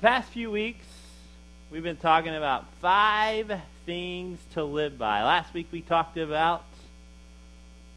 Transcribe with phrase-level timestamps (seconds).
[0.00, 0.86] the past few weeks,
[1.70, 5.22] we've been talking about five things to live by.
[5.22, 6.64] Last week, we talked about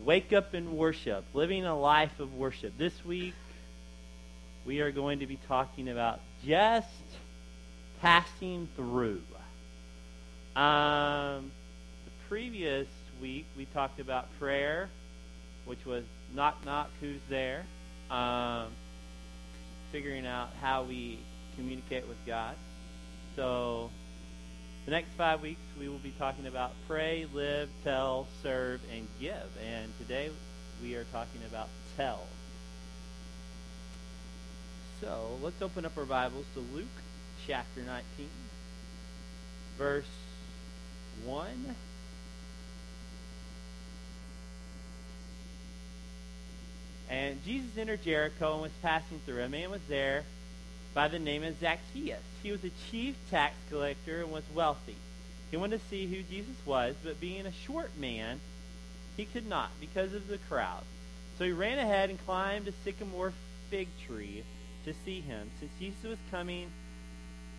[0.02, 2.78] wake up and worship, living a life of worship.
[2.78, 3.36] This week,
[4.66, 6.90] we are going to be talking about just
[8.02, 9.22] passing through.
[10.58, 11.54] Um,
[12.04, 12.88] the previous
[13.22, 14.90] week, we talked about prayer,
[15.64, 16.04] which was
[16.36, 17.64] knock, knock, who's there?
[18.12, 18.68] Um,
[19.94, 21.20] figuring out how we
[21.56, 22.56] communicate with God.
[23.36, 23.90] So,
[24.86, 29.58] the next five weeks, we will be talking about pray, live, tell, serve, and give.
[29.66, 30.30] And today,
[30.82, 32.28] we are talking about tell.
[35.02, 36.86] So, let's open up our Bibles to Luke
[37.48, 38.30] chapter 19,
[39.78, 40.06] verse
[41.26, 41.76] 1.
[47.10, 49.44] And Jesus entered Jericho and was passing through.
[49.44, 50.24] A man was there
[50.94, 52.22] by the name of Zacchaeus.
[52.42, 54.96] He was a chief tax collector and was wealthy.
[55.52, 58.40] He wanted to see who Jesus was, but being a short man,
[59.18, 60.84] he could not because of the crowd.
[61.38, 63.34] So he ran ahead and climbed a sycamore
[63.70, 64.44] fig tree
[64.86, 65.50] to see him.
[65.60, 66.70] Since Jesus was coming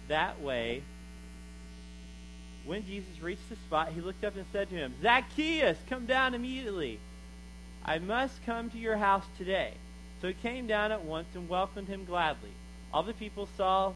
[0.08, 0.82] that way,
[2.64, 6.34] when Jesus reached the spot, he looked up and said to him, Zacchaeus, come down
[6.34, 6.98] immediately.
[7.84, 9.74] I must come to your house today.
[10.22, 12.50] So he came down at once and welcomed him gladly.
[12.94, 13.92] All the people saw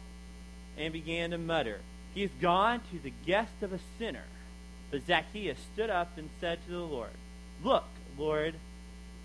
[0.77, 1.79] and began to mutter,
[2.13, 4.25] He is gone to the guest of a sinner.
[4.91, 7.11] But Zacchaeus stood up and said to the Lord,
[7.63, 7.85] Look,
[8.17, 8.55] Lord,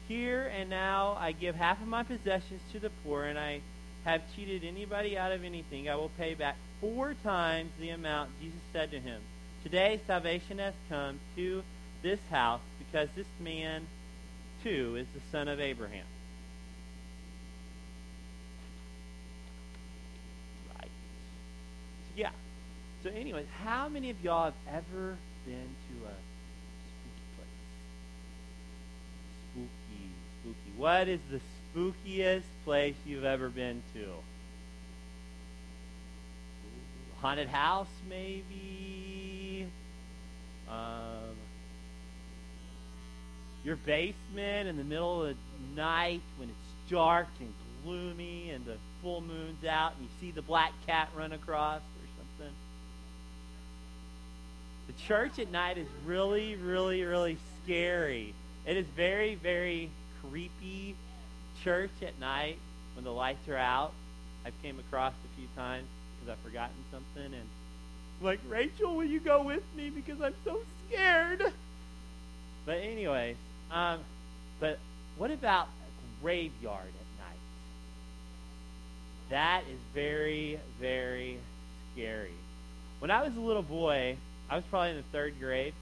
[0.08, 3.60] here and now I give half of my possessions to the poor, and I
[4.04, 5.88] have cheated anybody out of anything.
[5.88, 8.30] I will pay back four times the amount.
[8.40, 9.20] Jesus said to him,
[9.62, 11.62] Today salvation has come to
[12.02, 13.86] this house because this man
[14.62, 16.04] too is the son of Abraham.
[20.74, 20.90] Right.
[20.90, 22.30] So, yeah.
[23.04, 26.14] So, anyways, how many of y'all have ever been to a
[26.88, 27.48] spooky place?
[29.52, 30.08] Spooky,
[30.40, 30.78] spooky.
[30.78, 31.40] What is the
[31.76, 34.06] spookiest place you've ever been to?
[37.20, 39.66] Haunted house, maybe?
[40.66, 41.36] Um,
[43.64, 47.52] your basement in the middle of the night when it's dark and
[47.84, 51.82] gloomy and the full moon's out and you see the black cat run across.
[54.86, 58.34] The church at night is really, really, really scary.
[58.66, 59.90] It is very, very
[60.20, 60.94] creepy.
[61.62, 62.58] Church at night
[62.94, 63.92] when the lights are out.
[64.44, 65.86] I've came across a few times
[66.20, 67.48] because I've forgotten something and
[68.20, 71.52] I'm like, Rachel, will you go with me because I'm so scared?
[72.66, 73.36] But anyways,
[73.70, 74.00] um,
[74.60, 74.78] but
[75.16, 77.38] what about a graveyard at night?
[79.30, 81.38] That is very, very
[81.92, 82.32] scary.
[82.98, 84.16] When I was a little boy,
[84.50, 85.74] I was probably in the third grade,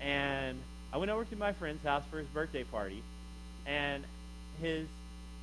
[0.00, 0.58] and
[0.92, 3.02] I went over to my friend's house for his birthday party,
[3.66, 4.04] and
[4.60, 4.86] his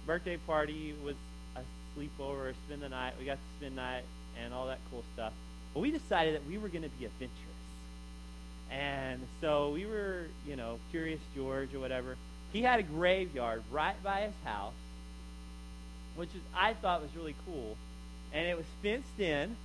[0.05, 1.15] birthday party was
[1.55, 1.61] a
[1.97, 3.13] sleepover, spend the night.
[3.19, 4.03] We got to spend night
[4.41, 5.33] and all that cool stuff.
[5.73, 7.37] But we decided that we were going to be adventurous.
[8.71, 12.15] And so we were, you know, Curious George or whatever.
[12.53, 14.73] He had a graveyard right by his house,
[16.15, 17.75] which is, I thought was really cool.
[18.33, 19.55] And it was fenced in.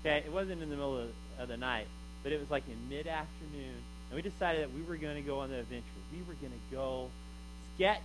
[0.00, 1.08] Okay, it wasn't in the middle of,
[1.38, 1.86] of the night,
[2.22, 3.74] but it was like in mid afternoon.
[4.10, 5.84] And we decided that we were going to go on the adventure.
[6.12, 7.10] We were going to go
[7.74, 8.00] sketch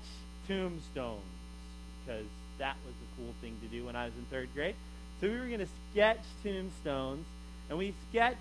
[0.47, 1.21] tombstones
[2.03, 2.25] because
[2.57, 4.75] that was a cool thing to do when I was in third grade.
[5.19, 7.25] So we were going to sketch tombstones,
[7.69, 8.39] and we sketched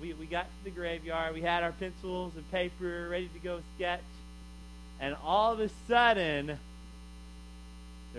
[0.00, 1.34] we, we got to the graveyard.
[1.34, 4.00] We had our pencils and paper ready to go sketch.
[5.00, 6.56] And all of a sudden, there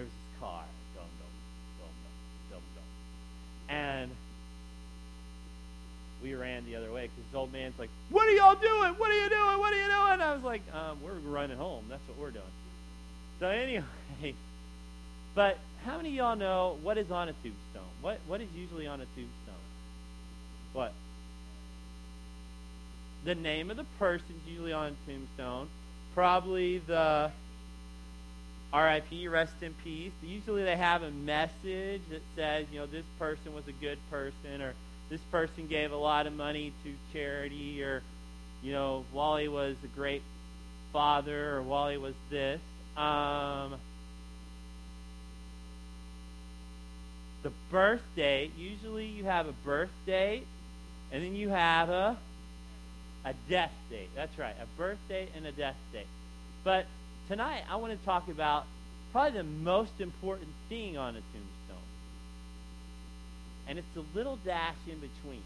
[0.04, 0.64] was this car.
[0.96, 1.28] Dum, dum,
[1.80, 1.90] dum,
[2.50, 3.76] dum, dum, dum.
[3.76, 4.12] And
[6.26, 8.94] we ran the other way because this old man's like, What are y'all doing?
[8.94, 9.60] What are you doing?
[9.60, 10.22] What are you doing?
[10.22, 11.86] I was like, um, We're running home.
[11.90, 12.44] That's what we're doing.
[13.40, 13.84] So, anyway,
[15.36, 17.94] but how many of y'all know what is on a tombstone?
[18.02, 19.64] What, what is usually on a tombstone?
[20.74, 20.94] What?
[23.26, 25.68] the name of the person usually on a tombstone,
[26.14, 27.32] probably the
[28.74, 30.12] RIP, rest in peace.
[30.24, 34.62] Usually they have a message that says, you know, this person was a good person,
[34.62, 34.74] or
[35.16, 38.04] this person gave a lot of money to charity, or,
[38.62, 40.22] you know, Wally was a great
[40.92, 42.60] father, or Wally was this.
[42.98, 43.76] Um,
[47.44, 48.52] the birthday.
[48.58, 50.46] Usually you have a birth date,
[51.14, 52.18] and then you have a
[53.24, 54.10] a death date.
[54.16, 56.08] That's right, a birth date and a death date.
[56.66, 56.88] But
[57.30, 58.66] tonight I want to talk about
[59.14, 61.55] probably the most important thing on a tombstone.
[63.68, 65.42] And it's the little dash in between.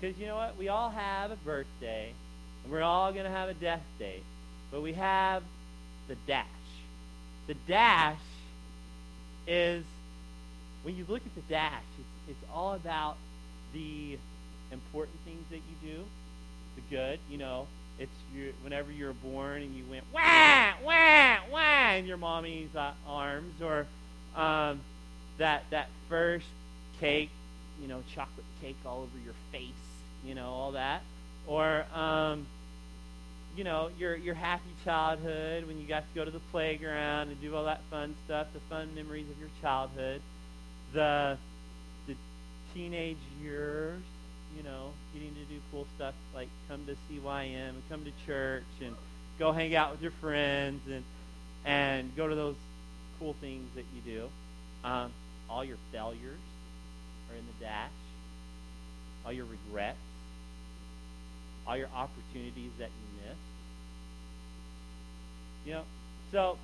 [0.00, 0.56] Because you know what?
[0.56, 2.12] We all have a birthday,
[2.62, 4.22] and we're all going to have a death date.
[4.70, 5.42] But we have
[6.08, 6.46] the dash.
[7.46, 8.18] The dash
[9.46, 9.84] is,
[10.82, 13.16] when you look at the dash, it's, it's all about
[13.72, 14.18] the
[14.72, 16.04] important things that you do,
[16.76, 17.66] the good, you know.
[17.96, 22.74] It's your, whenever you were born and you went wah wah wah in your mommy's
[22.74, 23.86] uh, arms, or
[24.34, 24.80] um,
[25.38, 26.46] that that first
[27.00, 27.30] cake,
[27.80, 29.68] you know, chocolate cake all over your face,
[30.24, 31.02] you know, all that,
[31.46, 32.46] or um,
[33.56, 37.40] you know, your your happy childhood when you got to go to the playground and
[37.40, 40.20] do all that fun stuff, the fun memories of your childhood,
[40.92, 41.36] the
[42.06, 42.14] the
[42.74, 44.02] teenage years,
[44.56, 48.64] you know, getting to do cool stuff like come to CYM and come to church
[48.82, 48.94] and
[49.38, 51.04] go hang out with your friends and
[51.64, 52.56] and go to those
[53.18, 54.28] cool things that you do.
[54.88, 55.12] Um,
[55.48, 56.38] all your failures
[57.34, 57.90] are in the dash.
[59.24, 59.98] All your regrets,
[61.66, 63.38] all your opportunities that you missed.
[65.66, 65.82] You know,
[66.30, 66.58] so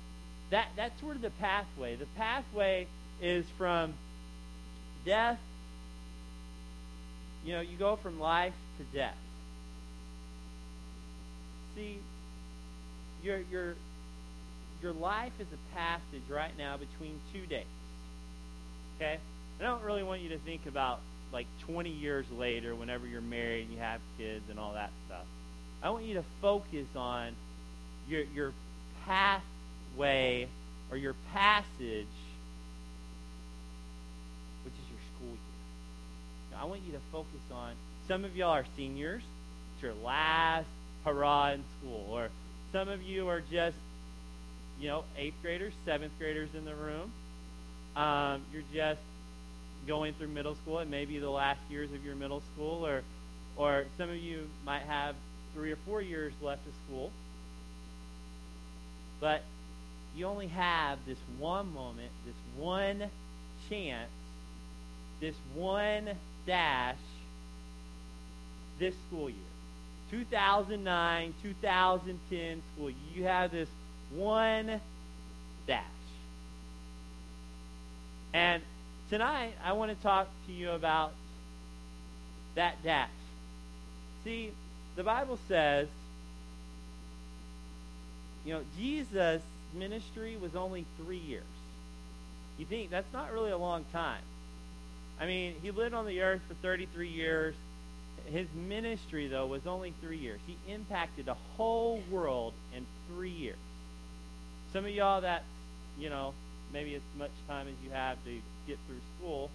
[0.51, 1.95] that that's sort of the pathway.
[1.95, 2.87] The pathway
[3.21, 3.93] is from
[5.05, 5.39] death.
[7.43, 9.17] You know, you go from life to death.
[11.75, 11.97] See,
[13.23, 13.75] your your
[14.83, 17.65] your life is a passage right now between two days.
[18.97, 19.17] Okay?
[19.61, 23.65] I don't really want you to think about like 20 years later, whenever you're married
[23.67, 25.25] and you have kids and all that stuff.
[25.83, 27.35] I want you to focus on
[28.07, 28.53] your your
[29.05, 30.47] pathway
[30.89, 32.07] or your passage,
[34.65, 36.51] which is your school year.
[36.51, 37.73] Now, I want you to focus on.
[38.07, 39.21] Some of y'all are seniors.
[39.75, 40.67] It's your last
[41.05, 42.29] hurrah in school, or
[42.71, 43.77] some of you are just,
[44.79, 47.11] you know, eighth graders, seventh graders in the room.
[47.95, 48.99] Um, you're just
[49.87, 50.79] going through middle school.
[50.79, 53.01] and maybe the last years of your middle school, or,
[53.55, 55.15] or some of you might have
[55.53, 57.11] three or four years left of school.
[59.19, 59.43] But
[60.15, 63.09] you only have this one moment, this one
[63.69, 64.09] chance,
[65.19, 66.09] this one
[66.45, 66.97] dash
[68.81, 69.37] this school year.
[70.09, 72.99] 2009, 2010 school year.
[73.15, 73.69] You have this
[74.13, 74.81] one
[75.67, 75.83] dash.
[78.33, 78.61] And
[79.11, 81.11] tonight, I want to talk to you about
[82.55, 83.09] that dash.
[84.23, 84.53] See,
[84.95, 85.89] the Bible says,
[88.45, 89.41] you know, Jesus'
[89.73, 91.43] ministry was only three years.
[92.57, 94.21] You think that's not really a long time.
[95.19, 97.53] I mean, he lived on the earth for 33 years.
[98.27, 100.39] His ministry, though, was only three years.
[100.47, 103.57] He impacted the whole world in three years.
[104.71, 105.43] Some of y'all that,
[105.99, 106.33] you know,
[106.71, 108.39] maybe as much time as you have to
[108.71, 109.49] get through school.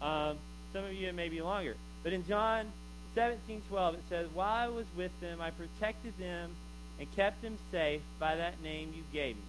[0.00, 0.38] Um,
[0.72, 1.74] some of you it may be longer.
[2.02, 2.66] But in John
[3.14, 6.50] 17, 12, it says, While I was with them, I protected them
[6.98, 9.42] and kept them safe by that name you gave me.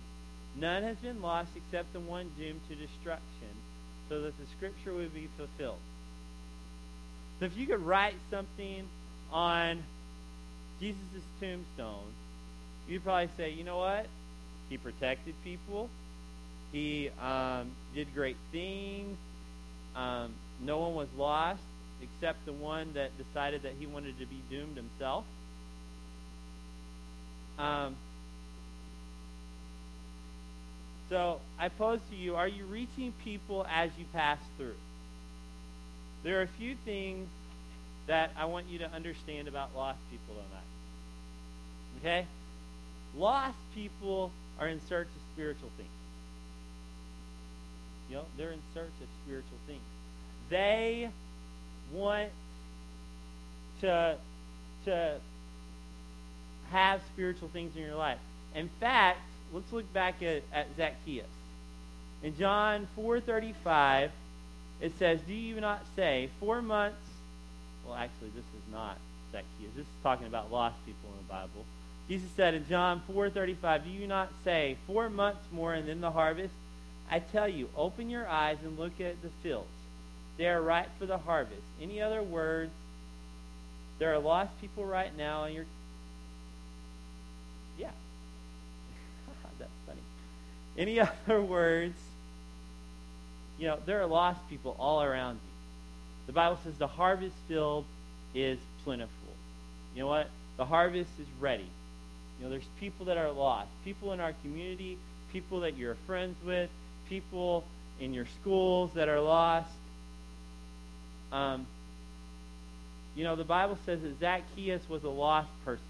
[0.57, 3.53] None has been lost except the one doomed to destruction,
[4.09, 5.79] so that the scripture would be fulfilled.
[7.39, 8.88] So if you could write something
[9.31, 9.83] on
[10.79, 10.97] Jesus'
[11.41, 12.13] tombstone,
[12.88, 14.07] you'd probably say, you know what?
[14.69, 15.89] He protected people.
[16.72, 19.17] He um, did great things.
[19.95, 21.62] Um, no one was lost
[22.01, 25.24] except the one that decided that he wanted to be doomed himself.
[27.57, 27.95] Um,
[31.10, 34.75] so I pose to you, are you reaching people as you pass through?
[36.24, 37.29] There are a few things
[38.07, 42.00] that I want you to understand about lost people tonight.
[42.00, 42.27] Okay?
[43.15, 45.89] Lost people are in search of spiritual things.
[48.09, 49.81] You know, they're in search of spiritual things.
[50.50, 51.09] They
[51.91, 52.29] want
[53.81, 54.17] to
[54.85, 55.19] to
[56.71, 58.19] have spiritual things in your life.
[58.53, 59.19] In fact,
[59.53, 61.25] let's look back at, at Zacchaeus.
[62.24, 64.09] In John 4.35,
[64.81, 66.97] it says, Do you not say, four months...
[67.85, 68.97] Well, actually, this is not
[69.31, 69.71] Zacchaeus.
[69.75, 71.65] This is talking about lost people in the Bible.
[72.07, 76.12] Jesus said in John 4.35, Do you not say, four months more and then the
[76.12, 76.53] harvest?
[77.09, 79.67] I tell you, open your eyes and look at the fields.
[80.38, 81.62] They are ripe for the harvest.
[81.81, 82.71] Any other words?
[84.00, 85.65] There are lost people right now, and you're.
[87.77, 87.91] Yeah.
[89.59, 90.01] That's funny.
[90.77, 91.97] Any other words?
[93.57, 95.51] you know, there are lost people all around you.
[96.27, 97.85] The Bible says the harvest field
[98.33, 99.13] is plentiful.
[99.93, 100.29] You know what?
[100.57, 101.69] The harvest is ready.
[102.38, 103.69] You know, there's people that are lost.
[103.85, 104.97] People in our community,
[105.31, 106.69] people that you're friends with,
[107.09, 107.63] people
[108.00, 109.69] in your schools that are lost.
[111.31, 111.65] Um,
[113.15, 115.83] you know, the Bible says that Zacchaeus was a lost person.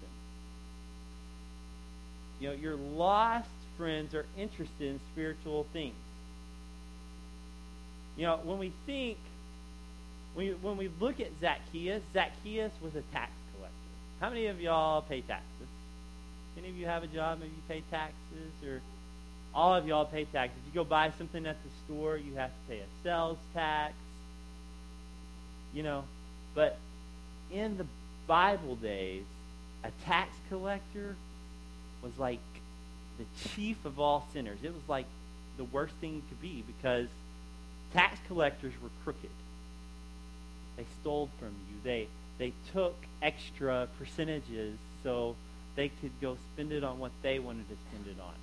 [2.40, 5.94] You know, your lost friends are interested in spiritual things.
[8.16, 9.18] You know, when we think,
[10.34, 13.76] when we, when we look at Zacchaeus, Zacchaeus was a tax collector.
[14.20, 15.68] How many of y'all pay taxes?
[16.56, 17.40] Any of you have a job?
[17.40, 18.80] Maybe you pay taxes, or
[19.56, 20.58] all of y'all pay taxes.
[20.66, 23.94] You go buy something at the store, you have to pay a sales tax.
[25.72, 26.04] You know,
[26.54, 26.78] but
[27.50, 27.86] in the
[28.26, 29.24] Bible days,
[29.82, 31.16] a tax collector
[32.02, 32.40] was like
[33.18, 34.58] the chief of all sinners.
[34.62, 35.06] It was like
[35.56, 37.08] the worst thing could be because
[37.94, 39.30] tax collectors were crooked.
[40.76, 41.76] They stole from you.
[41.82, 42.08] They
[42.38, 45.34] they took extra percentages so
[45.76, 48.34] they could go spend it on what they wanted to spend it on.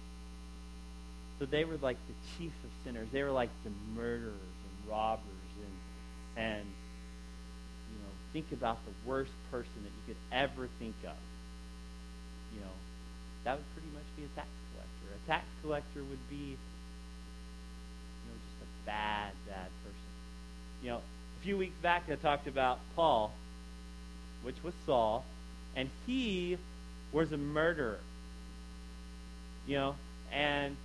[1.43, 3.09] So they were like the chief of sinners.
[3.11, 5.19] They were like the murderers and robbers
[5.57, 5.75] and
[6.41, 6.65] and
[7.91, 11.17] you know, think about the worst person that you could ever think of.
[12.55, 12.71] You know,
[13.43, 15.19] that would pretty much be a tax collector.
[15.21, 16.57] A tax collector would be you
[18.25, 20.11] know, just a bad, bad person.
[20.81, 23.33] You know, a few weeks back I talked about Paul,
[24.43, 25.25] which was Saul,
[25.75, 26.57] and he
[27.11, 27.99] was a murderer.
[29.67, 29.95] You know,
[30.31, 30.77] and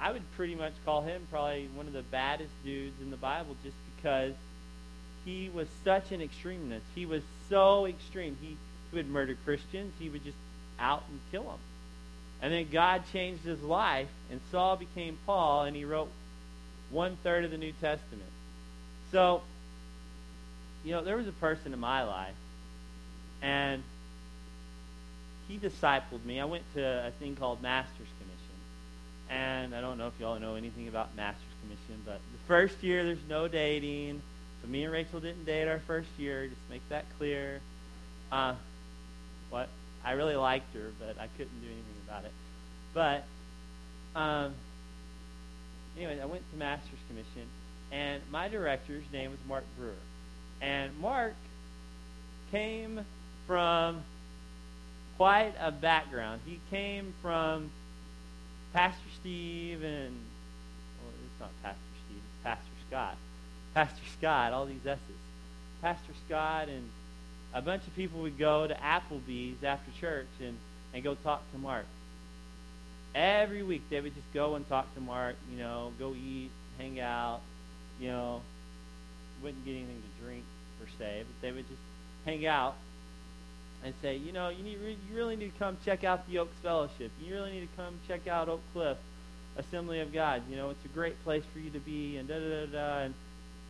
[0.00, 3.54] I would pretty much call him probably one of the baddest dudes in the Bible
[3.62, 4.32] just because
[5.24, 6.86] he was such an extremist.
[6.94, 8.36] He was so extreme.
[8.40, 8.56] He,
[8.92, 9.92] would murder Christians.
[10.00, 10.36] He would just
[10.80, 11.58] out and kill them.
[12.42, 16.08] And then God changed his life, and Saul became Paul, and he wrote
[16.90, 18.30] one third of the New Testament.
[19.12, 19.42] So,
[20.84, 22.34] you know, there was a person in my life,
[23.42, 23.82] and
[25.46, 26.40] he discipled me.
[26.40, 28.08] I went to a thing called Master's.
[29.30, 33.04] And I don't know if y'all know anything about Master's Commission, but the first year
[33.04, 34.20] there's no dating.
[34.60, 36.48] So me and Rachel didn't date our first year.
[36.48, 37.60] Just make that clear.
[38.32, 38.54] Uh,
[39.50, 39.68] what?
[40.04, 42.32] I really liked her, but I couldn't do anything about it.
[42.92, 43.24] But
[44.18, 44.54] um,
[45.96, 47.46] anyway, I went to Master's Commission,
[47.92, 49.92] and my director's name was Mark Brewer.
[50.60, 51.34] And Mark
[52.50, 53.04] came
[53.46, 54.02] from
[55.16, 56.40] quite a background.
[56.46, 57.70] He came from
[58.72, 60.14] Pastor Steve and,
[61.00, 63.16] well, it's not Pastor Steve, it's Pastor Scott.
[63.74, 65.00] Pastor Scott, all these S's.
[65.82, 66.88] Pastor Scott and
[67.52, 70.56] a bunch of people would go to Applebee's after church and,
[70.94, 71.86] and go talk to Mark.
[73.14, 77.00] Every week they would just go and talk to Mark, you know, go eat, hang
[77.00, 77.40] out,
[77.98, 78.40] you know,
[79.42, 80.44] wouldn't get anything to drink
[80.78, 81.80] per se, but they would just
[82.24, 82.76] hang out
[83.84, 86.56] and say, you know, you need you really need to come check out the Oaks
[86.62, 87.10] Fellowship.
[87.20, 88.98] You really need to come check out Oak Cliff
[89.56, 90.42] Assembly of God.
[90.50, 92.98] You know, it's a great place for you to be, and da da da da.
[93.04, 93.14] And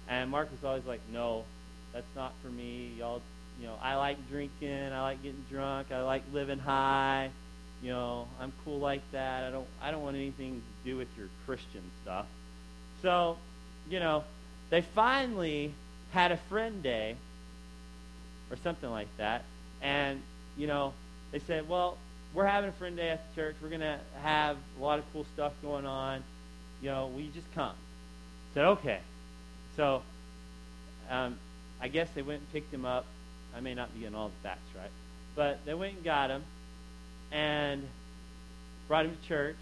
[0.08, 1.44] and Mark was always like, no,
[1.92, 2.92] that's not for me.
[2.98, 3.22] Y'all,
[3.60, 4.92] you know, I like drinking.
[4.92, 5.92] I like getting drunk.
[5.92, 7.30] I like living high.
[7.82, 9.44] You know, I'm cool like that.
[9.44, 12.26] I don't I don't want anything to do with your Christian stuff.
[13.00, 13.38] So,
[13.88, 14.24] you know,
[14.70, 15.72] they finally
[16.10, 17.16] had a friend day
[18.50, 19.44] or something like that
[19.82, 20.22] and,
[20.56, 20.92] you know,
[21.32, 21.96] they said, well,
[22.34, 23.56] we're having a friend day at the church.
[23.62, 26.22] We're going to have a lot of cool stuff going on.
[26.82, 27.74] You know, you just come?
[27.74, 29.00] I said, okay.
[29.76, 30.02] So
[31.08, 31.38] um,
[31.80, 33.06] I guess they went and picked him up.
[33.56, 34.90] I may not be getting all the facts right.
[35.34, 36.44] But they went and got him
[37.32, 37.86] and
[38.88, 39.56] brought him to church.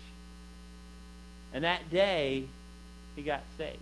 [1.53, 2.45] And that day,
[3.17, 3.79] he got saved.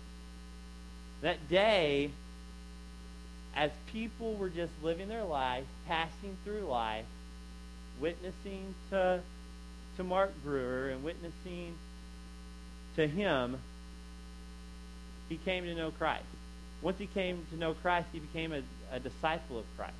[1.22, 2.10] That day,
[3.56, 7.06] as people were just living their life, passing through life,
[7.98, 9.20] witnessing to,
[9.96, 11.74] to Mark Brewer and witnessing
[12.96, 13.58] to him,
[15.30, 16.24] he came to know Christ.
[16.82, 19.94] Once he came to know Christ, he became a, a disciple of Christ.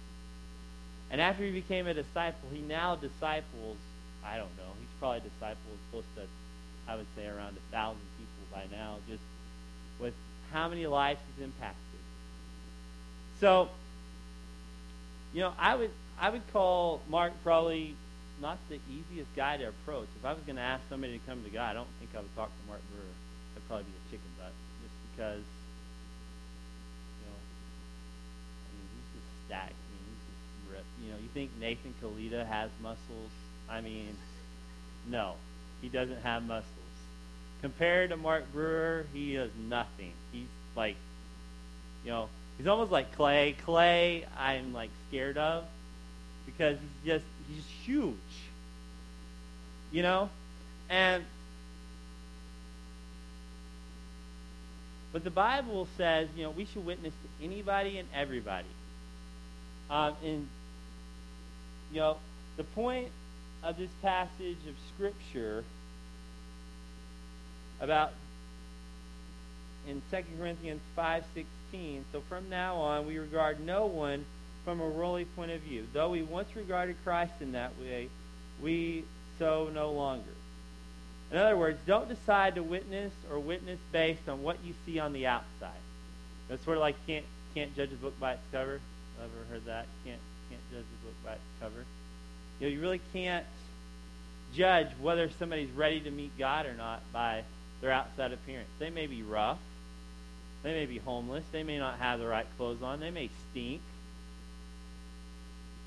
[1.10, 3.78] And after he became a disciple, he now disciples,
[4.22, 6.22] I don't know, he's probably disciples close to,
[6.86, 9.22] I would say, around a thousand people by now, just
[9.98, 10.14] with
[10.52, 11.86] how many lives he's impacted.
[13.40, 13.69] So,
[15.35, 17.95] you know, I would I would call Mark probably
[18.40, 20.09] not the easiest guy to approach.
[20.19, 22.21] If I was going to ask somebody to come to God, I don't think I
[22.21, 23.05] would talk to Mark Brewer.
[23.57, 24.52] I'd probably be a chicken butt,
[24.83, 25.45] just because,
[27.21, 27.38] you know,
[28.61, 29.73] I mean, he's just stacked.
[29.73, 30.95] I mean, he's just ripped.
[31.02, 33.33] You know, you think Nathan Kalita has muscles?
[33.69, 34.16] I mean,
[35.09, 35.35] no,
[35.81, 36.73] he doesn't have muscles.
[37.62, 40.12] Compared to Mark Brewer, he is nothing.
[40.31, 40.97] He's like,
[42.05, 43.56] you know, he's almost like Clay.
[43.64, 45.64] Clay, I'm like scared of
[46.44, 48.16] because he's just he's huge.
[49.92, 50.30] You know,
[50.90, 51.25] and
[55.12, 58.66] but the Bible says, you know, we should witness to anybody and everybody.
[59.88, 60.48] Um, and
[61.92, 62.16] you know,
[62.56, 63.08] the point
[63.62, 65.64] of this passage of Scripture
[67.80, 68.12] about
[69.88, 71.44] in 2 Corinthians five 5:16.
[72.12, 74.25] So from now on, we regard no one
[74.64, 75.87] from a worldly point of view.
[75.92, 78.09] Though we once regarded Christ in that way,
[78.62, 79.04] we
[79.38, 80.25] so no longer.
[81.30, 85.12] In other words, don't decide to witness or witness based on what you see on
[85.12, 85.83] the outside.
[86.49, 88.80] That's sort of like can't can't judge a book by its cover.
[89.18, 89.87] Ever heard that?
[90.04, 91.85] Can't can't judge a book by its cover.
[92.61, 93.47] You know, you really can't
[94.54, 97.42] judge whether somebody's ready to meet God or not by
[97.80, 98.68] their outside appearance.
[98.78, 99.59] They may be rough.
[100.62, 101.44] They may be homeless.
[101.52, 103.00] They may not have the right clothes on.
[103.00, 103.80] They may stink.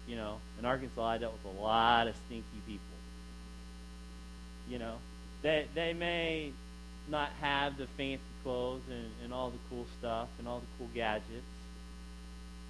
[0.08, 2.86] You know, in Arkansas, I dealt with a lot of stinky people.
[4.70, 4.96] You know,
[5.42, 6.52] they they may
[7.10, 10.90] not have the fancy clothes and, and all the cool stuff and all the cool
[10.94, 11.44] gadgets.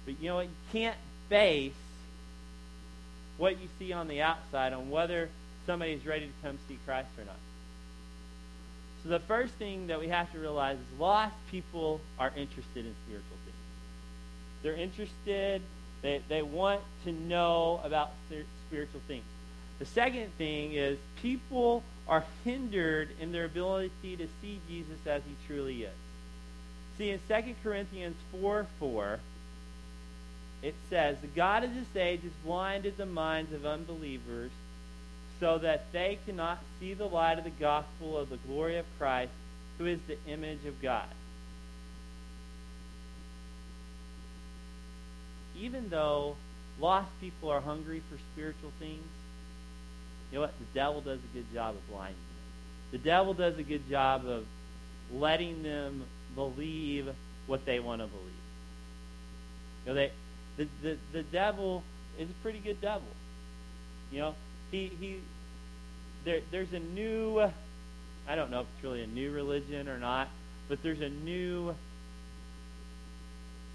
[0.04, 0.46] But you know what?
[0.46, 0.96] You can't
[1.28, 1.72] base
[3.38, 5.28] what you see on the outside on whether
[5.66, 7.36] somebody's ready to come see Christ or not.
[9.02, 12.94] So the first thing that we have to realize is lost people are interested in
[13.06, 13.56] spiritual things.
[14.62, 15.62] They're interested,
[16.02, 18.12] they, they want to know about
[18.68, 19.24] spiritual things.
[19.78, 25.34] The second thing is people are hindered in their ability to see Jesus as he
[25.46, 25.92] truly is.
[26.98, 29.20] See, in 2 Corinthians 4 4,
[30.62, 34.50] it says, The God of this age has blinded the minds of unbelievers
[35.40, 39.32] so that they cannot see the light of the gospel of the glory of Christ,
[39.78, 41.08] who is the image of God.
[45.58, 46.36] Even though
[46.78, 49.02] lost people are hungry for spiritual things,
[50.30, 50.54] you know what?
[50.58, 52.92] The devil does a good job of blinding them.
[52.92, 54.44] The devil does a good job of
[55.12, 57.08] letting them believe
[57.46, 58.26] what they want to believe.
[59.84, 60.12] You know, they,
[60.56, 61.82] the, the, the devil
[62.18, 63.08] is a pretty good devil.
[64.12, 64.34] You know,
[64.70, 65.20] he he
[66.24, 67.40] there there's a new
[68.28, 70.28] I don't know if it's really a new religion or not,
[70.68, 71.74] but there's a new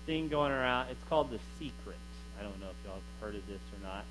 [0.05, 0.89] thing going around.
[0.89, 1.97] It's called the secret.
[2.39, 4.05] I don't know if y'all have heard of this or not.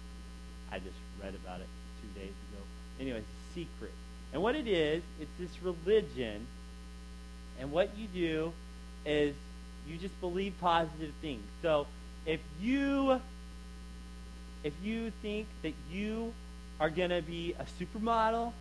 [0.71, 1.69] I just read about it
[2.03, 2.63] two days ago.
[3.01, 3.23] Anyway,
[3.55, 3.93] secret.
[4.33, 6.47] And what it is, it's this religion,
[7.61, 8.53] and what you do
[9.07, 9.35] is
[9.87, 11.45] you just believe positive things.
[11.63, 11.87] So
[12.27, 13.21] if you
[14.65, 16.33] if you think that you
[16.85, 18.53] are going to be a supermodel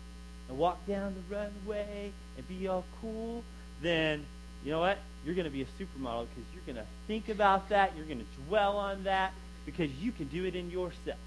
[0.48, 3.44] and walk down the runway and be all cool,
[3.82, 4.24] then
[4.64, 4.96] you know what?
[5.26, 7.92] You're going to be a supermodel because you're going to think about that.
[7.94, 9.34] You're going to dwell on that
[9.66, 11.18] because you can do it in yourself.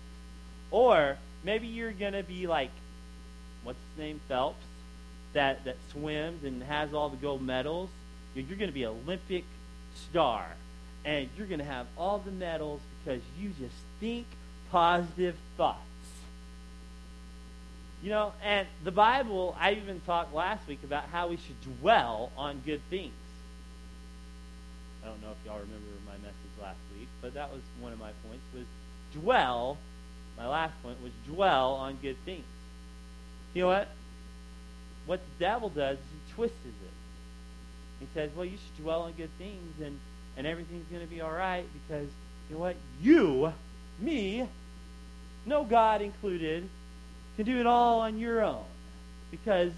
[0.72, 2.72] Or maybe you're going to be like,
[3.64, 4.66] what's his name, Phelps,
[5.34, 7.92] that, that swims and has all the gold medals.
[8.34, 9.44] You're going to be an Olympic
[10.10, 10.48] star.
[11.06, 14.26] And you're going to have all the medals because you just think
[14.72, 15.82] positive thoughts.
[18.04, 22.32] You know, and the Bible, I even talked last week about how we should dwell
[22.38, 23.14] on good things.
[25.04, 28.00] I don't know if y'all remember my message last week, but that was one of
[28.00, 28.66] my points was
[29.22, 29.78] dwell.
[30.38, 32.44] My last point was dwell on good things.
[33.54, 33.88] You know what?
[35.08, 36.74] What the devil does is he twists it.
[38.00, 40.00] He says, well, you should dwell on good things and,
[40.36, 42.10] and everything's going to be all right because,
[42.50, 42.76] you know what?
[43.02, 43.54] You,
[44.00, 44.48] me,
[45.46, 46.70] no God included,
[47.38, 48.66] can do it all on your own
[49.30, 49.72] because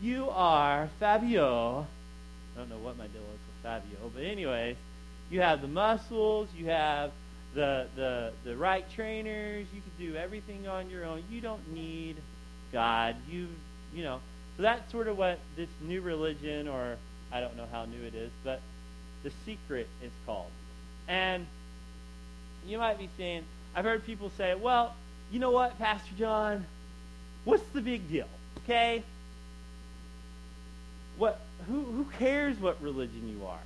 [0.00, 1.86] you are Fabio.
[2.54, 4.76] I don't know what my deal is with Fabio, but anyways,
[5.30, 7.10] you have the muscles, you have
[7.54, 11.24] the the the right trainers, you can do everything on your own.
[11.30, 12.16] You don't need
[12.72, 13.16] God.
[13.28, 13.48] You
[13.94, 14.20] you know.
[14.56, 16.96] So that's sort of what this new religion or
[17.32, 18.60] I don't know how new it is, but
[19.22, 20.50] the secret is called.
[21.08, 21.46] And
[22.66, 24.94] you might be saying, I've heard people say, well,
[25.30, 26.66] you know what, Pastor John?
[27.46, 28.26] What's the big deal?
[28.64, 29.04] Okay?
[31.16, 33.62] What who who cares what religion you are?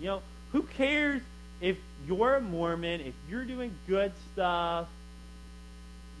[0.00, 1.20] You know, who cares
[1.60, 4.88] if you're a Mormon, if you're doing good stuff?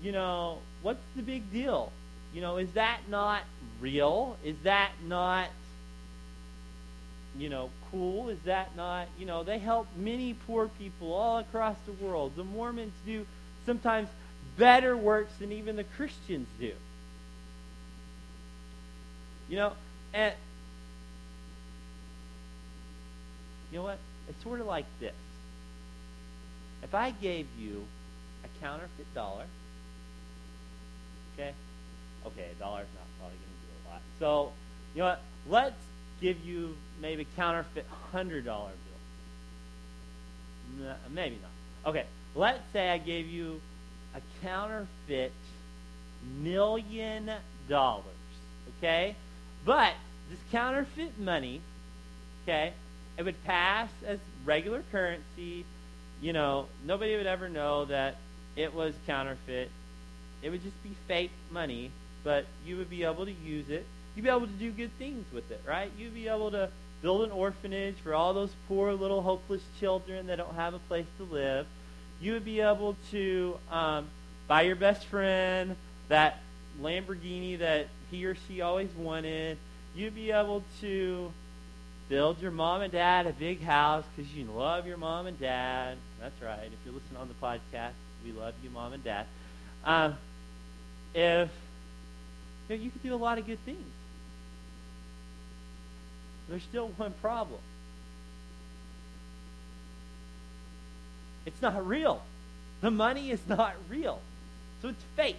[0.02, 1.90] You know, what's the big deal?
[2.34, 3.42] You know, is that not
[3.80, 4.36] real?
[4.44, 5.48] Is that not
[7.38, 8.28] you know, cool?
[8.28, 12.32] Is that not, you know, they help many poor people all across the world.
[12.36, 13.24] The Mormons do
[13.64, 14.08] sometimes
[14.56, 16.72] better works than even the Christians do.
[19.48, 19.72] You know,
[20.12, 20.34] and
[23.70, 23.98] you know what?
[24.28, 25.14] It's sort of like this.
[26.82, 27.84] If I gave you
[28.44, 29.46] a counterfeit dollar,
[31.34, 31.52] okay?
[32.26, 34.02] Okay, a dollar's not probably going to do a lot.
[34.18, 34.52] So,
[34.94, 35.22] you know what?
[35.48, 35.82] Let's
[36.20, 38.72] give you maybe a counterfeit $100 bill.
[40.78, 41.90] No, maybe not.
[41.90, 43.60] Okay, let's say I gave you
[44.14, 45.32] a counterfeit
[46.40, 47.30] million
[47.68, 48.04] dollars.
[48.78, 49.16] Okay?
[49.64, 49.94] But
[50.30, 51.60] this counterfeit money,
[52.44, 52.72] okay,
[53.16, 55.64] it would pass as regular currency.
[56.20, 58.16] You know, nobody would ever know that
[58.56, 59.70] it was counterfeit.
[60.42, 61.90] It would just be fake money,
[62.24, 63.86] but you would be able to use it.
[64.14, 65.90] You'd be able to do good things with it, right?
[65.98, 66.70] You'd be able to
[67.02, 71.06] build an orphanage for all those poor little hopeless children that don't have a place
[71.18, 71.66] to live.
[72.20, 74.08] You would be able to um,
[74.48, 75.76] buy your best friend
[76.08, 76.40] that
[76.80, 79.58] Lamborghini that he or she always wanted.
[79.94, 81.32] You'd be able to
[82.08, 85.96] build your mom and dad a big house because you love your mom and dad.
[86.20, 86.66] That's right.
[86.66, 87.92] If you're listening on the podcast,
[88.24, 89.26] we love you, mom and dad.
[89.84, 90.16] Um,
[91.14, 91.50] if
[92.68, 93.78] you, know, you could do a lot of good things.
[96.48, 97.60] There's still one problem.
[101.44, 102.22] It's not real.
[102.80, 104.20] The money is not real.
[104.80, 105.36] So it's fake.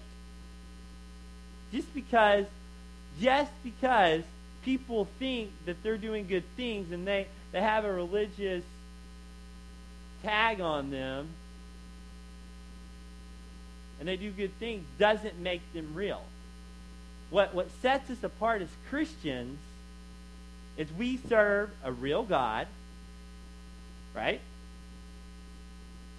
[1.72, 2.46] Just because,
[3.20, 4.24] just because
[4.64, 8.64] people think that they're doing good things and they, they have a religious
[10.24, 11.30] tag on them
[14.00, 16.22] and they do good things doesn't make them real.
[17.30, 19.60] What, what sets us apart as Christians
[20.78, 22.68] is we serve a real God,
[24.16, 24.40] right?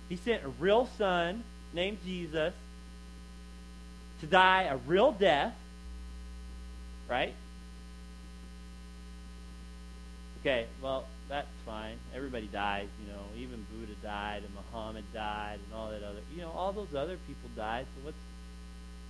[0.08, 2.52] He sent a real son named Jesus
[4.20, 5.54] to die a real death,
[7.10, 7.34] right?
[10.40, 11.96] Okay, well, that's fine.
[12.14, 13.20] Everybody dies, you know.
[13.36, 17.18] Even Buddha died, and Muhammad died, and all that other, you know, all those other
[17.26, 17.84] people died.
[17.96, 18.16] So what's,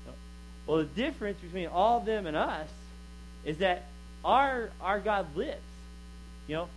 [0.05, 0.19] you know,
[0.67, 2.69] well, the difference between all of them and us
[3.45, 3.85] is that
[4.25, 5.61] our our God lives.
[6.49, 6.69] You know,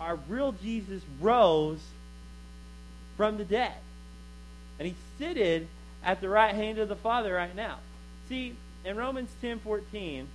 [0.00, 1.80] our real Jesus rose
[3.18, 3.74] from the dead,
[4.78, 5.68] and He's seated
[6.02, 7.78] at the right hand of the Father right now.
[8.30, 10.26] See, in Romans 10:14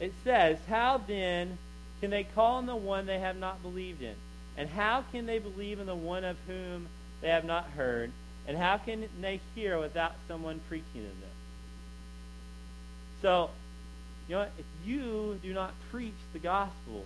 [0.00, 1.58] it says, How then
[2.00, 4.14] can they call on the one they have not believed in?
[4.56, 6.88] And how can they believe in the one of whom
[7.20, 8.12] they have not heard?
[8.46, 11.30] And how can they hear without someone preaching to them?
[13.20, 13.50] So,
[14.28, 14.42] you know?
[14.42, 17.04] If you do not preach the gospel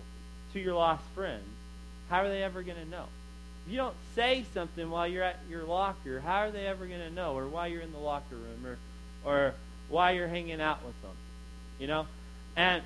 [0.53, 1.43] to your lost friends,
[2.09, 3.05] how are they ever going to know?
[3.65, 6.99] If you don't say something while you're at your locker, how are they ever going
[6.99, 7.37] to know?
[7.37, 8.77] Or why you're in the locker room, or
[9.25, 9.53] or
[9.89, 11.15] while you're hanging out with them,
[11.79, 12.07] you know?
[12.55, 12.83] And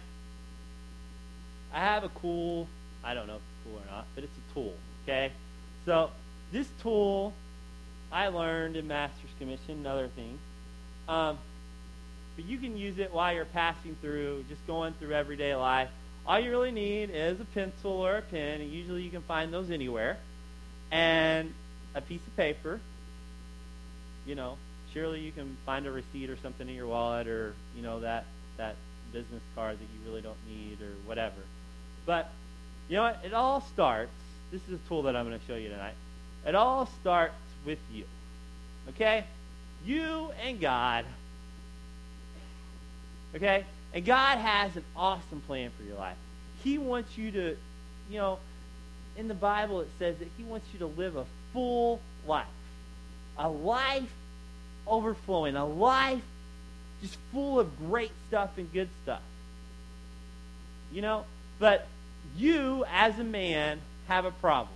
[1.73, 2.67] I have a cool,
[3.03, 4.73] I don't know if it's cool or not, but it's a tool.
[5.03, 5.31] Okay,
[5.85, 6.11] so
[6.51, 7.33] this tool
[8.11, 10.39] I learned in Master's Commission and other things.
[11.09, 11.37] Um,
[12.35, 15.89] but you can use it while you're passing through, just going through everyday life.
[16.25, 19.51] All you really need is a pencil or a pen, and usually you can find
[19.51, 20.17] those anywhere
[20.91, 21.53] and
[21.95, 22.79] a piece of paper.
[24.25, 24.57] You know,
[24.93, 28.25] surely you can find a receipt or something in your wallet, or you know that
[28.57, 28.75] that
[29.13, 31.41] business card that you really don't need, or whatever.
[32.05, 32.29] But
[32.89, 33.21] you know what?
[33.23, 34.11] It all starts.
[34.51, 35.95] This is a tool that I'm going to show you tonight.
[36.45, 37.33] It all starts
[37.65, 38.05] with you.
[38.89, 39.25] Okay?
[39.85, 41.05] You and God.
[43.35, 43.65] Okay?
[43.93, 46.15] And God has an awesome plan for your life.
[46.63, 47.57] He wants you to,
[48.09, 48.39] you know,
[49.17, 52.45] in the Bible, it says that He wants you to live a full life,
[53.37, 54.11] a life
[54.85, 56.21] overflowing, a life
[57.01, 59.21] just full of great stuff and good stuff.
[60.91, 61.25] You know,
[61.59, 61.87] but
[62.35, 64.73] you, as a man, have a problem.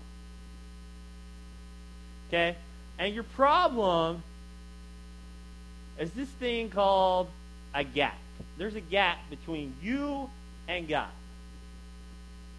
[2.27, 2.55] Okay?
[2.99, 4.23] And your problem
[5.99, 7.27] is this thing called
[7.73, 8.17] a gap.
[8.57, 10.29] There's a gap between you
[10.67, 11.09] and God.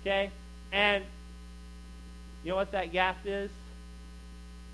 [0.00, 0.30] Okay?
[0.72, 1.04] And
[2.44, 3.50] you know what that gap is?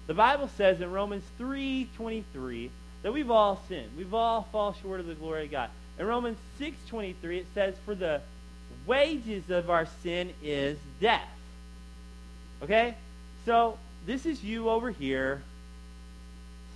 [0.07, 2.70] The Bible says in Romans 3:23
[3.02, 3.90] that we've all sinned.
[3.96, 5.70] We've all fall short of the glory of God.
[5.98, 8.22] In Romans 6:23 it says for the
[8.87, 11.28] wages of our sin is death.
[12.62, 12.94] Okay?
[13.44, 15.42] So, this is you over here,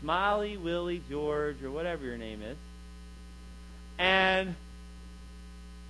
[0.00, 2.56] Smiley, Willie, George, or whatever your name is.
[3.98, 4.54] And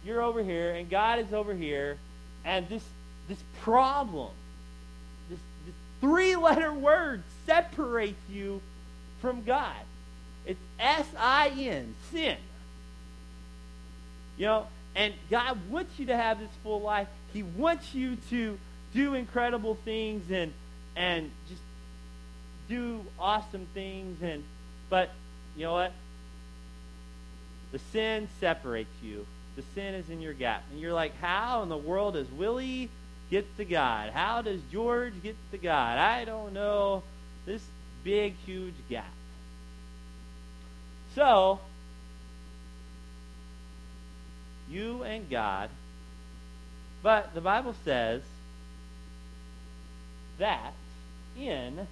[0.05, 1.99] you're over here, and God is over here,
[2.45, 2.85] and this
[3.29, 4.31] this problem
[6.03, 8.61] three letter word separates you
[9.23, 9.81] from God.
[10.45, 12.37] It's S I N, sin.
[14.37, 18.59] You know, and God wants you to have this full life he wants you to
[18.95, 20.53] do incredible things and
[20.95, 21.63] and just
[22.69, 24.45] do awesome things and
[24.91, 25.11] but
[25.57, 25.93] you know what?
[27.73, 29.27] The sin separates you.
[29.57, 30.65] The sin is in your gap.
[30.71, 32.91] And you're like, how in the world is Willie
[33.33, 34.11] get to God?
[34.11, 35.97] How does George get to God?
[35.97, 37.03] I don't know.
[37.47, 37.63] This
[38.05, 39.11] big, huge gap.
[41.15, 41.59] So,
[44.69, 45.71] you and God,
[47.03, 48.21] but the Bible says
[50.39, 50.75] that
[51.39, 51.87] in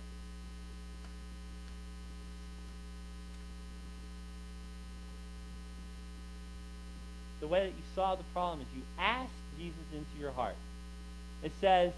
[7.41, 10.57] the way that you solve the problem is you ask Jesus into your heart.
[11.43, 11.93] It says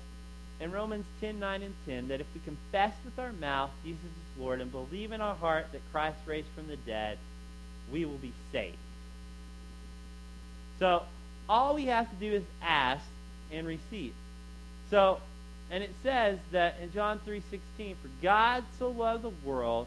[0.60, 4.40] in Romans 10, 9, and 10 that if we confess with our mouth Jesus is
[4.40, 7.18] Lord and believe in our heart that Christ raised from the dead,
[7.92, 8.76] we will be saved.
[10.78, 11.02] So
[11.48, 13.04] all we have to do is ask
[13.50, 14.14] and receive.
[14.90, 15.20] So,
[15.70, 19.86] and it says that in John 3:16, for God so loved the world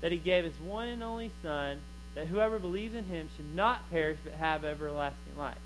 [0.00, 1.80] that he gave his one and only son
[2.14, 5.58] that whoever believes in him should not perish but have everlasting life.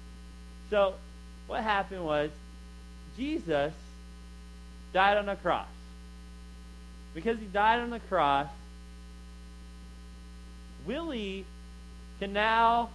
[0.71, 0.95] So,
[1.47, 2.31] what happened was
[3.17, 3.73] Jesus
[4.93, 5.67] died on a cross.
[7.15, 8.49] Because he died on the cross,
[10.87, 11.45] Willie
[12.19, 12.91] can now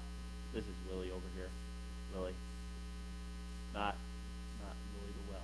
[0.54, 1.48] this is Willie over here.
[2.14, 2.36] Willie.
[3.74, 3.96] Not
[4.62, 5.42] not Willie the well,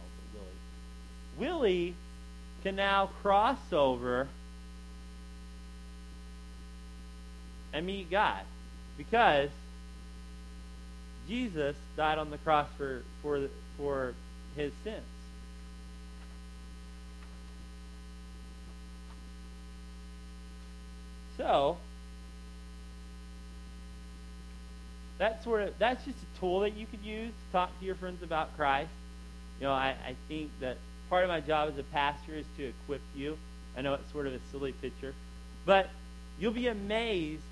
[1.38, 1.62] but Willie.
[1.62, 1.96] Willie
[2.64, 4.28] can now cross over
[7.74, 8.42] and meet God.
[8.98, 9.50] Because
[11.28, 14.14] Jesus died on the cross for, for, for
[14.58, 15.04] his sins.
[21.38, 21.78] So,
[25.20, 27.96] that's sort of that's just a tool that you could use to talk to your
[27.96, 28.90] friends about Christ.
[29.60, 30.78] You know, I, I think that
[31.10, 33.38] part of my job as a pastor is to equip you.
[33.76, 35.14] I know it's sort of a silly picture,
[35.66, 35.90] but
[36.40, 37.44] you'll be amazed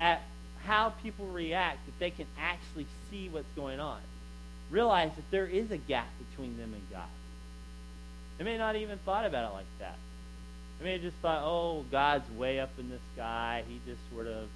[0.00, 0.22] at
[0.64, 4.00] how people react if they can actually see what's going on.
[4.70, 7.08] Realize that there is a gap between them and God.
[8.38, 9.96] They may not even thought about it like that.
[10.78, 13.64] They may have just thought, oh, God's way up in the sky.
[13.68, 14.48] He just sort of,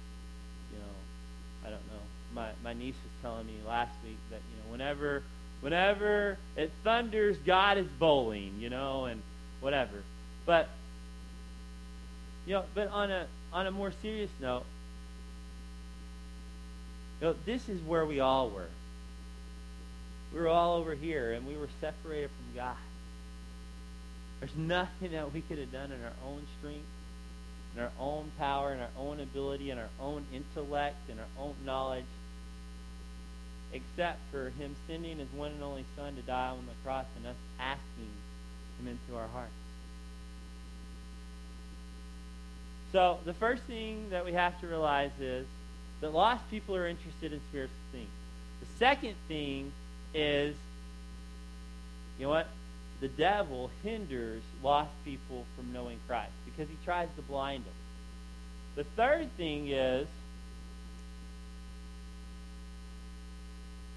[0.71, 2.01] you know, I don't know.
[2.33, 5.23] My my niece was telling me last week that, you know, whenever
[5.61, 9.21] whenever it thunders, God is bowling, you know, and
[9.61, 10.03] whatever.
[10.45, 10.69] But
[12.45, 14.65] you know, but on a on a more serious note,
[17.19, 18.67] you know, this is where we all were.
[20.33, 22.75] We were all over here, and we were separated from God.
[24.39, 26.85] There's nothing that we could have done in our own strength,
[27.75, 31.53] in our own power, in our own ability, in our own intellect, in our own
[31.65, 32.05] knowledge,
[33.73, 37.27] except for Him sending His one and only Son to die on the cross and
[37.27, 38.09] us asking
[38.79, 39.51] Him into our hearts.
[42.91, 45.45] So, the first thing that we have to realize is
[46.01, 48.09] that lost people are interested in spiritual things.
[48.59, 49.71] The second thing
[50.13, 50.55] is,
[52.17, 52.47] you know what?
[52.99, 57.73] The devil hinders lost people from knowing Christ because he tries to blind them.
[58.75, 60.07] The third thing is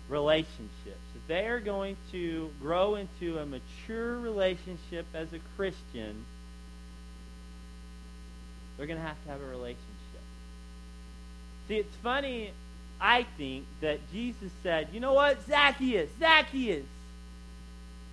[0.08, 0.68] relationships.
[1.14, 6.24] If they are going to grow into a mature relationship as a Christian,
[8.76, 9.84] they're going to have to have a relationship.
[11.68, 12.52] See, it's funny,
[13.00, 16.84] I think, that Jesus said, you know what, Zacchaeus, Zacchaeus,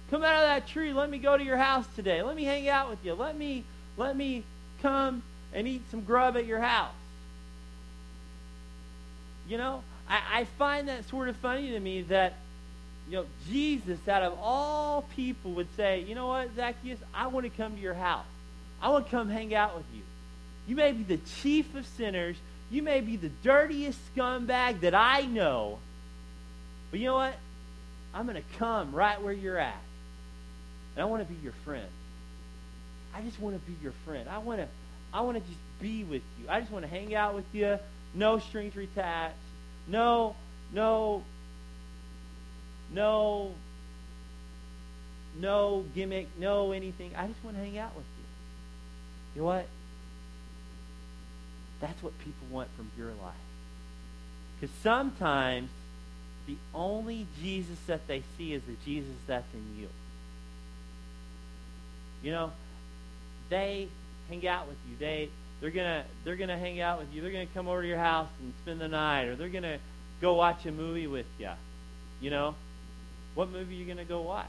[0.10, 0.92] come out of that tree.
[0.92, 2.22] Let me go to your house today.
[2.22, 3.14] Let me hang out with you.
[3.14, 3.64] Let me,
[3.98, 4.44] let me
[4.82, 6.92] come and eat some grub at your house.
[9.48, 12.36] You know, I, I find that sort of funny to me that,
[13.10, 17.46] you know, Jesus, out of all people, would say, you know what, Zacchaeus, I want
[17.46, 18.26] to come to your house.
[18.82, 20.02] I want to come hang out with you.
[20.68, 22.38] You may be the chief of sinners.
[22.72, 25.78] You may be the dirtiest scumbag that I know.
[26.90, 27.36] But you know what?
[28.14, 29.82] I'm going to come right where you're at.
[30.96, 31.88] And I want to be your friend.
[33.14, 34.28] I just want to be your friend.
[34.30, 34.68] I want to
[35.14, 36.46] I want to just be with you.
[36.48, 37.78] I just want to hang out with you.
[38.14, 39.36] No strings attached.
[39.88, 40.36] No
[40.74, 41.24] no
[42.94, 43.54] no
[45.40, 47.12] no gimmick, no anything.
[47.16, 49.36] I just want to hang out with you.
[49.36, 49.68] You know what?
[51.82, 53.34] That's what people want from your life.
[54.60, 55.70] Because sometimes
[56.48, 59.88] the only Jesus that they see is the Jesus that's in you.
[62.24, 62.52] You know,
[63.50, 63.88] they
[64.30, 64.96] hang out with you.
[65.00, 67.22] They they're gonna they're gonna hang out with you.
[67.22, 69.80] They're gonna come over to your house and spend the night, or they're gonna
[70.22, 71.50] go watch a movie with you.
[72.20, 72.56] You know,
[73.34, 74.46] what movie are you to go watch?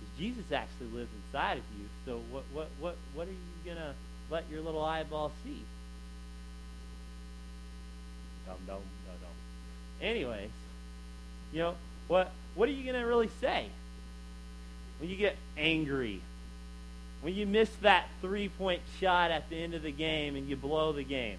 [0.00, 1.86] Because Jesus actually lives inside of you.
[2.04, 3.94] So what what what what are you to
[4.30, 5.62] let your little eyeball see?
[8.46, 10.06] Dum dum dum dum.
[10.06, 10.50] Anyways,
[11.52, 11.74] you know,
[12.08, 13.66] what what are you going to really say?
[15.00, 16.20] When you get angry,
[17.20, 20.92] when you miss that three-point shot at the end of the game and you blow
[20.92, 21.38] the game.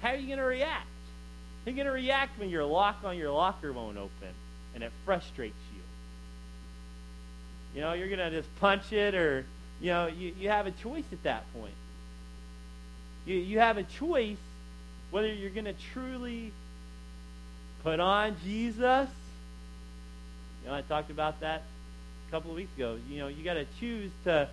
[0.00, 0.86] How are you going to react?
[1.64, 4.34] How are you going to react when your lock on your locker won't open
[4.74, 5.80] and it frustrates you?
[7.74, 9.44] You know, you're going to just punch it or,
[9.80, 11.74] you know, you, you have a choice at that point.
[13.26, 14.36] You, you have a choice
[15.10, 16.52] whether you're going to truly
[17.82, 19.08] put on Jesus.
[20.62, 21.62] You know, I talked about that
[22.28, 22.98] a couple of weeks ago.
[23.08, 24.48] You know, you got to choose to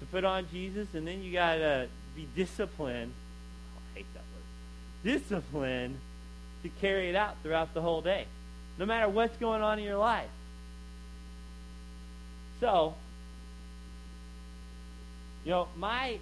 [0.00, 3.12] to put on Jesus, and then you got to be disciplined.
[3.76, 5.18] Oh, I hate that word.
[5.18, 5.98] Disciplined
[6.62, 8.26] to carry it out throughout the whole day,
[8.78, 10.28] no matter what's going on in your life.
[12.60, 12.94] So,
[15.44, 16.18] you know, my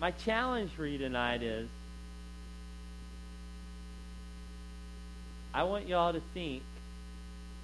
[0.00, 1.68] my challenge for you tonight is
[5.52, 6.62] I want y'all to think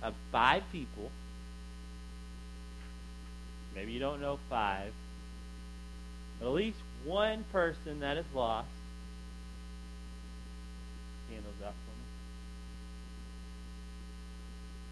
[0.03, 1.11] of five people.
[3.75, 4.93] Maybe you don't know five.
[6.39, 8.69] But at least one person that is lost.
[11.29, 12.05] Handles up for me.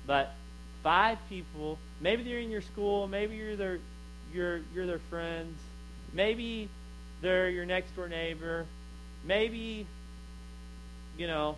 [0.07, 0.35] But
[0.83, 1.79] five people.
[2.01, 3.09] Maybe they're in your school.
[3.09, 3.79] Maybe you're their
[4.33, 5.59] you're you're their friends.
[6.13, 6.69] Maybe
[7.21, 8.67] they're your next door neighbor.
[9.25, 9.87] Maybe
[11.17, 11.57] you know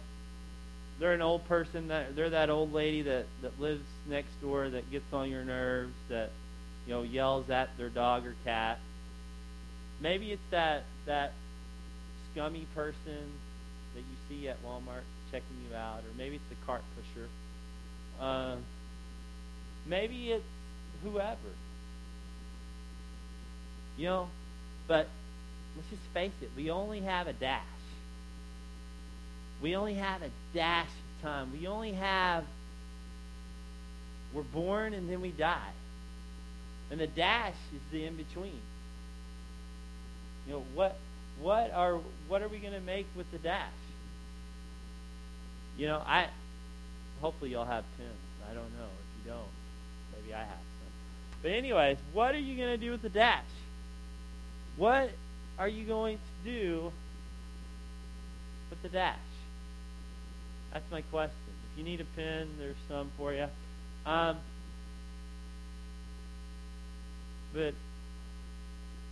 [0.99, 4.91] they're an old person that they're that old lady that that lives next door that
[4.91, 6.31] gets on your nerves that
[6.87, 8.79] you know yells at their dog or cat.
[10.01, 11.33] Maybe it's that that
[12.33, 13.33] scummy person
[13.95, 17.29] that you see at Walmart checking you out or maybe it's the cart pusher.
[18.21, 18.57] Uh,
[19.87, 20.45] maybe it's
[21.03, 21.39] whoever.
[23.97, 24.29] You know
[24.91, 25.07] but
[25.77, 27.63] let's just face it we only have a dash
[29.63, 31.53] we only have a dash of time.
[31.53, 32.45] We only have,
[34.33, 35.73] we're born and then we die.
[36.91, 38.61] And the dash is the in between.
[40.47, 40.97] You know, what,
[41.41, 43.69] what, are, what are we going to make with the dash?
[45.77, 46.29] You know, I,
[47.21, 48.11] hopefully y'all have pins.
[48.51, 48.87] I don't know.
[48.87, 49.49] If you don't,
[50.15, 50.93] maybe I have some.
[51.43, 53.45] But anyways, what are you going to do with the dash?
[54.77, 55.11] What
[55.59, 56.93] are you going to do
[58.71, 59.17] with the dash?
[60.73, 61.37] That's my question.
[61.73, 63.47] If you need a pen, there's some for you.
[64.07, 64.37] Um,
[67.53, 67.75] but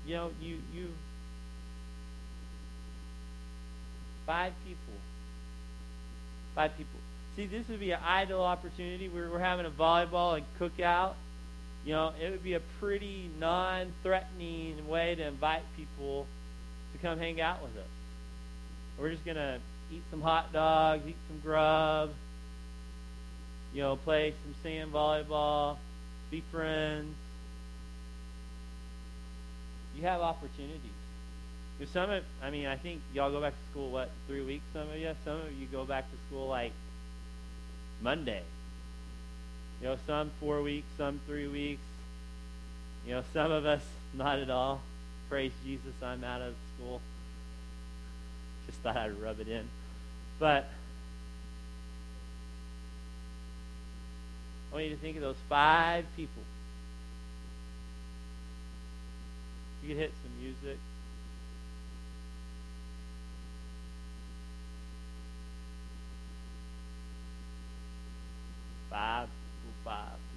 [0.07, 0.89] you know, you you
[4.27, 4.95] five people,
[6.55, 7.01] five people.
[7.37, 9.09] See, this would be an ideal opportunity.
[9.09, 11.15] We're, we're having a volleyball and cookout.
[11.89, 16.27] You know, it would be a pretty non-threatening way to invite people
[16.93, 17.89] to come hang out with us.
[18.99, 19.59] We're just gonna
[19.91, 22.11] eat some hot dogs, eat some grub,
[23.73, 25.79] you know, play some sand volleyball,
[26.31, 27.17] be friends.
[29.97, 30.91] You have opportunities.
[31.91, 34.91] Some of, I mean, I think y'all go back to school, what, three weeks, some
[34.91, 35.11] of you?
[35.25, 36.73] Some of you go back to school like
[38.03, 38.43] Monday.
[39.81, 41.83] You know, some four weeks, some three weeks.
[43.07, 44.81] You know, some of us not at all.
[45.29, 47.01] Praise Jesus, I'm out of school.
[48.67, 49.69] Just thought I'd rub it in.
[50.39, 50.69] But
[54.71, 56.43] I want you to think of those five people.
[59.83, 60.79] You could hit some music.
[68.91, 69.29] Five
[69.89, 70.28] five.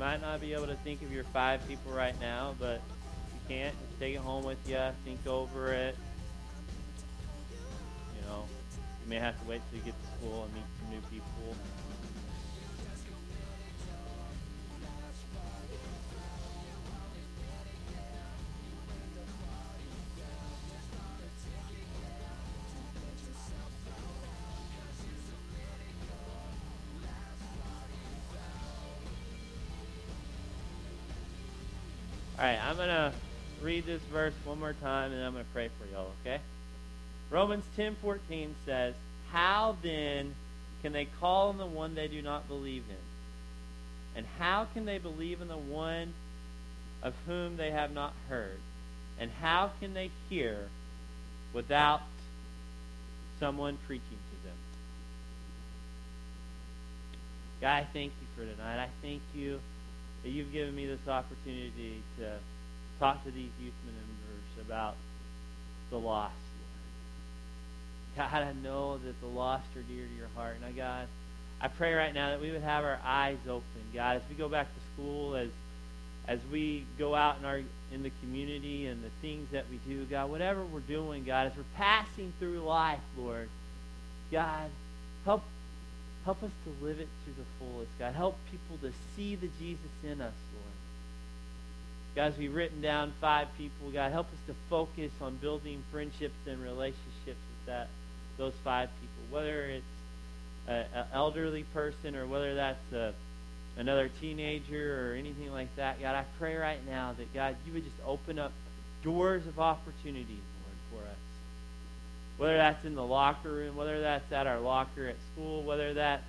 [0.00, 2.80] Might not be able to think of your five people right now, but
[3.34, 3.74] you can't.
[3.86, 4.78] Just take it home with you.
[5.04, 5.94] Think over it.
[8.16, 8.44] You know,
[9.02, 11.54] you may have to wait till you get to school and meet some new people.
[33.80, 36.40] Read this verse one more time, and I'm going to pray for y'all, okay?
[37.30, 38.94] Romans 10:14 says,
[39.30, 40.34] "How then
[40.82, 42.96] can they call on the one they do not believe in?
[44.16, 46.12] And how can they believe in the one
[47.02, 48.58] of whom they have not heard?
[49.18, 50.68] And how can they hear
[51.52, 52.02] without
[53.38, 54.56] someone preaching to them?"
[57.62, 58.82] God, I thank you for tonight.
[58.82, 59.60] I thank you
[60.22, 62.38] that you've given me this opportunity to
[63.00, 64.94] talk to these youth members about
[65.90, 66.34] the lost.
[68.16, 70.56] God, I know that the lost are dear to your heart.
[70.56, 71.08] And I, God,
[71.60, 74.48] I pray right now that we would have our eyes open, God, as we go
[74.48, 75.48] back to school, as
[76.28, 77.60] as we go out in our
[77.92, 81.56] in the community and the things that we do, God, whatever we're doing, God, as
[81.56, 83.48] we're passing through life, Lord,
[84.30, 84.70] God,
[85.24, 85.42] help
[86.24, 87.90] help us to live it to the fullest.
[87.98, 90.69] God, help people to see the Jesus in us, Lord.
[92.16, 93.90] Guys, we've written down five people.
[93.92, 97.88] God, help us to focus on building friendships and relationships with that
[98.36, 99.84] those five people, whether it's
[100.66, 103.12] an elderly person or whether that's a,
[103.76, 106.00] another teenager or anything like that.
[106.00, 108.52] God, I pray right now that, God, you would just open up
[109.04, 110.38] doors of opportunity,
[110.92, 111.16] Lord, for us.
[112.38, 116.24] Whether that's in the locker room, whether that's at our locker at school, whether that's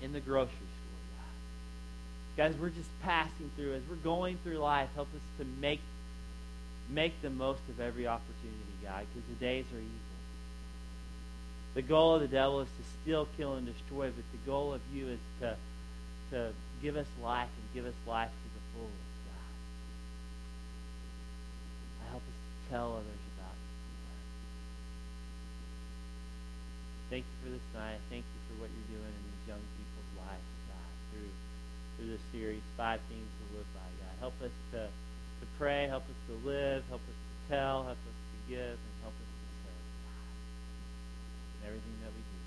[0.00, 0.50] in the grocery.
[2.36, 3.74] Guys, we're just passing through.
[3.74, 5.80] As we're going through life, help us to make
[6.88, 10.12] make the most of every opportunity, God, because the days are evil.
[11.74, 14.80] The goal of the devil is to steal, kill, and destroy, but the goal of
[14.92, 15.56] you is to,
[16.30, 16.52] to
[16.82, 19.52] give us life and give us life to the fullest, God.
[22.10, 23.72] Help us to tell others about you.
[27.08, 28.00] Thank you for this night.
[28.10, 31.32] Thank you for what you're doing in these young people's lives, God, through
[32.02, 34.14] through this series, Five Things to Live By, God.
[34.18, 37.96] Help us to, to pray, help us to live, help us to tell, help us
[37.96, 39.86] to give, and help us to serve.
[40.02, 40.26] God,
[41.62, 42.38] in everything that we do.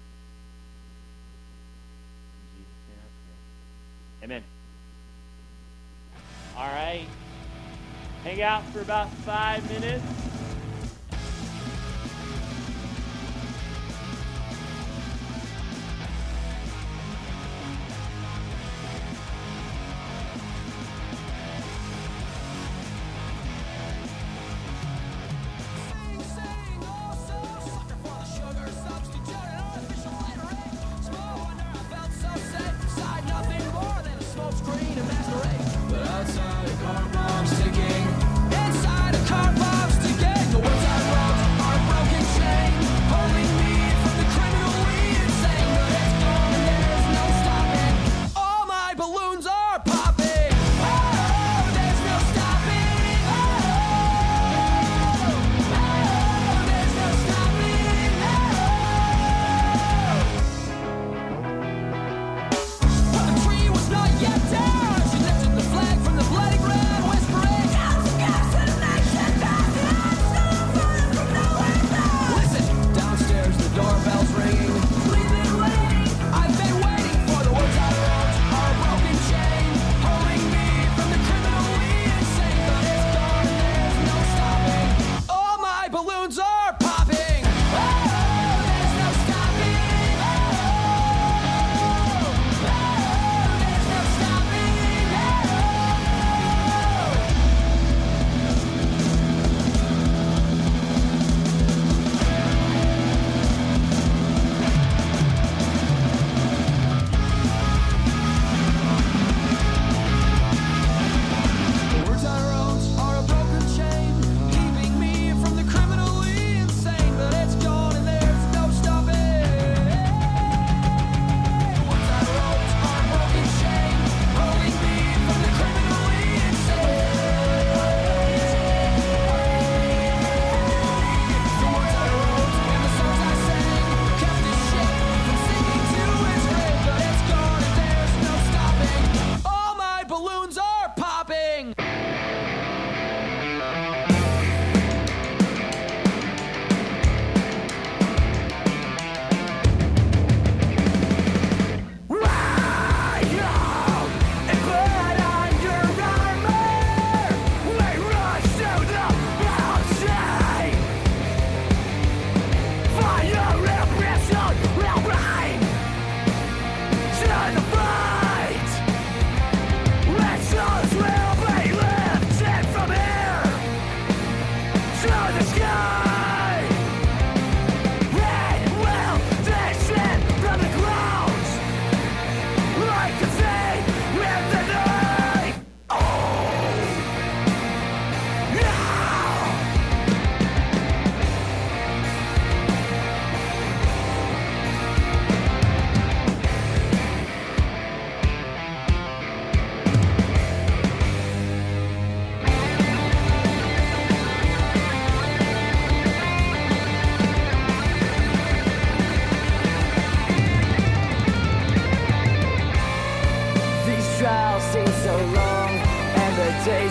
[2.36, 4.26] In Jesus' name I pray.
[4.26, 4.44] Amen.
[6.58, 7.08] All right.
[8.24, 10.35] Hang out for about five minutes.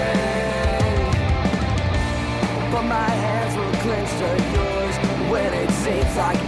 [2.71, 4.95] But my hands will cling to yours
[5.31, 6.39] when it seems like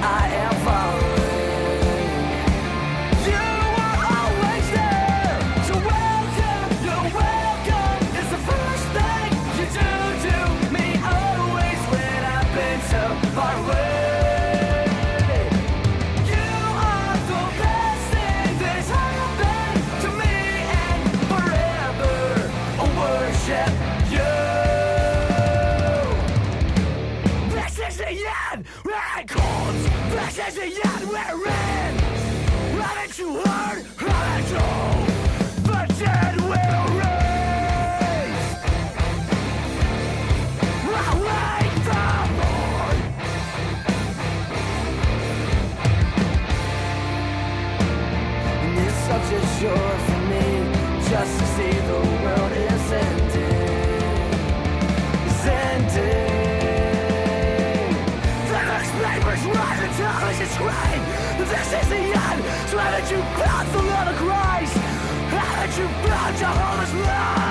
[61.79, 62.41] is the end.
[62.69, 64.75] So haven't you found the Lord of Christ?
[65.33, 67.42] Haven't you found Jehovah's love?